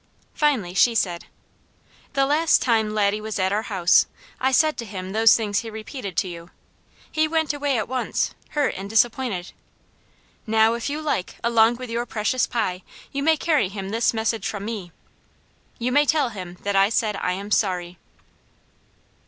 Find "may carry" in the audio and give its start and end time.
13.21-13.69